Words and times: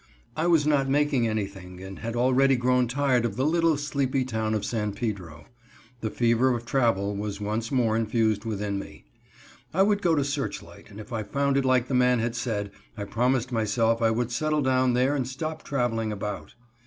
I 0.35 0.47
was 0.47 0.65
not 0.65 0.89
making 0.89 1.27
anything 1.27 1.79
and 1.83 1.99
had 1.99 2.15
already 2.15 2.55
grown 2.55 2.87
tired 2.87 3.23
of 3.23 3.35
the 3.35 3.45
little, 3.45 3.77
sleepy 3.77 4.25
town 4.25 4.55
of 4.55 4.65
San 4.65 4.93
Pedro. 4.93 5.45
The 5.99 6.09
fever 6.09 6.55
of 6.55 6.65
travel 6.65 7.15
was 7.15 7.39
once 7.39 7.71
more 7.71 7.95
infused 7.95 8.43
within 8.43 8.79
me. 8.79 9.05
I 9.75 9.83
would 9.83 10.01
go 10.01 10.15
to 10.15 10.23
Searchlight, 10.23 10.89
and 10.89 10.99
if 10.99 11.13
I 11.13 11.21
found 11.21 11.55
it 11.55 11.65
like 11.65 11.87
the 11.87 11.93
man 11.93 12.17
had 12.17 12.35
said, 12.35 12.71
I 12.97 13.03
promised 13.03 13.51
myself 13.51 14.01
I 14.01 14.09
would 14.09 14.31
settle 14.31 14.63
down 14.63 14.95
there 14.95 15.15
and 15.15 15.27
stop 15.27 15.61
traveling 15.61 16.11
about. 16.11 16.55